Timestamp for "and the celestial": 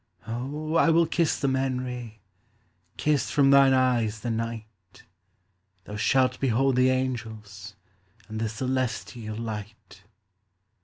8.27-9.37